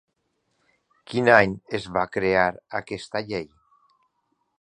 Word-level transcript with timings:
Quin 1.11 1.29
any 1.33 1.53
es 1.79 1.85
va 1.97 2.05
crear 2.17 2.47
aquesta 2.81 3.21
llei? 3.29 3.47